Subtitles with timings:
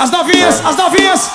[0.00, 1.30] as novinhas, as novinhas.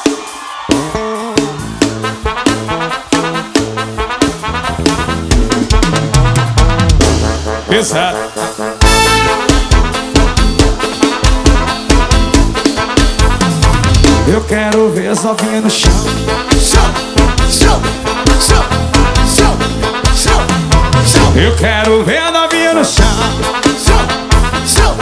[7.70, 8.18] Pesado.
[14.28, 15.92] Eu quero ver as novinhas no chão.
[16.60, 16.82] Chão,
[17.52, 17.82] chão,
[18.40, 18.66] chão,
[19.30, 19.58] chão,
[20.16, 20.40] chão,
[21.06, 23.06] chão, Eu quero ver a novinha no chão.
[23.78, 24.08] chão,
[24.66, 24.98] chão,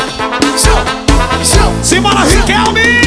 [0.57, 1.73] chão, chão.
[1.81, 3.02] Simbora, Riquelme!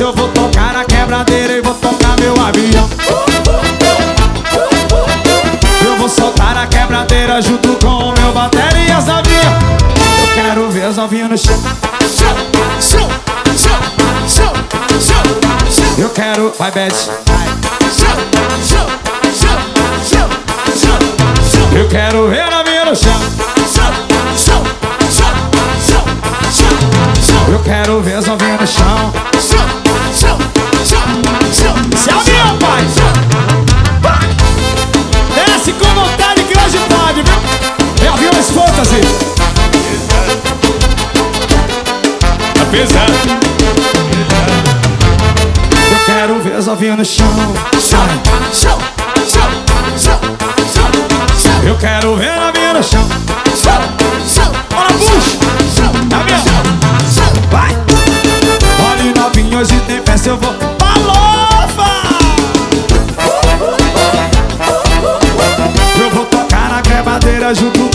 [0.00, 2.88] Eu vou tocar a quebradeira e vou tocar meu avião.
[5.84, 9.44] Eu vou soltar a quebradeira junto com o meu bateria e as novinhas.
[10.18, 11.62] Eu quero ver as novinhas no chão.
[12.16, 12.34] Chão,
[12.80, 13.08] chão,
[13.56, 13.78] chão,
[14.26, 14.52] chão,
[15.70, 15.94] chão.
[15.98, 17.10] Eu quero, vai Beth.
[21.72, 23.20] Eu quero ver a novinha no chão.
[24.36, 24.80] Chão.
[27.48, 29.12] Eu quero ver as novinhas no chão,
[42.70, 43.12] pesado.
[45.90, 47.26] Eu quero ver as novinhas no chão.
[47.80, 48.00] Chão,
[48.52, 48.78] chão,
[49.26, 49.50] chão,
[49.98, 50.20] chão,
[50.72, 50.90] chão,
[51.36, 51.62] chão.
[51.64, 53.08] Eu quero ver a novinha no chão.
[53.56, 53.72] Chão,
[54.26, 55.12] chão, Bora, puxa!
[55.74, 56.38] chão, Avião!
[57.12, 57.32] chão.
[57.50, 57.70] Vai!
[58.90, 60.54] Olha novinho, hoje tem festa, eu vou.
[60.80, 61.90] Alofa!
[66.00, 67.89] Eu vou tocar na quebradeira junto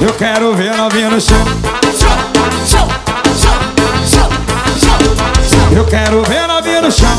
[0.00, 1.36] Eu quero ver novinha no chão.
[5.70, 7.16] Eu quero ver novinha no chão.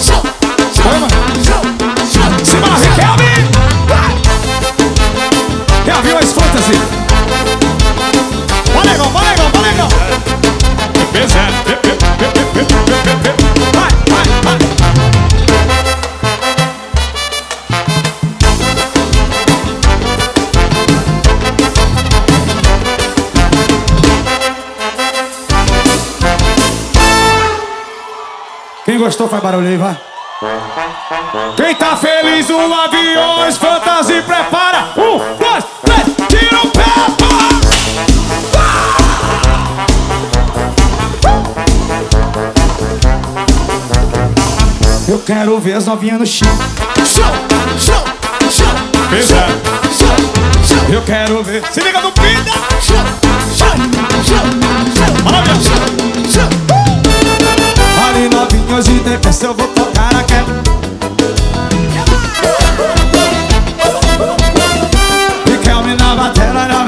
[0.00, 0.22] Chão,
[0.76, 1.10] chão.
[2.44, 3.24] Simbora, Riquelme!
[5.86, 6.78] É aviões fantasy.
[8.72, 9.88] Vai, negão, vai, negão, vai, negão.
[11.12, 11.69] Pesado.
[28.90, 29.96] Quem gostou faz barulho aí, vai.
[31.56, 36.82] Quem tá feliz no aviões fantasia prepara Um, dois, três, tira o pé,
[37.16, 37.50] porra!
[45.08, 46.48] Eu quero ver as novinhas no chão
[48.60, 48.74] chão.
[49.08, 49.52] Pesado.
[49.96, 50.16] Chão,
[50.66, 52.39] chão, Eu quero ver Se liga no pinta
[59.20, 60.54] novinho festa Eu vou tocar a quebra
[65.46, 66.78] Riquelme na batera na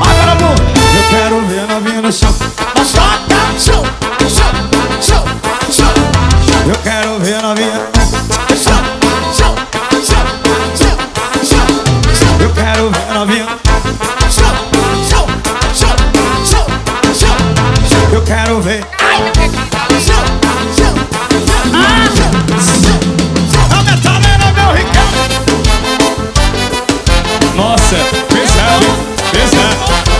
[0.00, 0.54] Agora, Bruno
[0.94, 3.82] Eu quero ver a novinha no chão Toca, chão,
[4.28, 4.52] chão,
[5.00, 5.24] chão,
[5.70, 5.94] chão.
[6.68, 7.80] Eu quero ver novinha.
[12.40, 13.46] Eu quero ver novinha.
[18.12, 18.95] Eu quero ver
[23.70, 25.36] a metaleira, meu Ricardo
[27.56, 27.96] Nossa,
[28.28, 28.86] pesado,
[29.32, 30.15] pesado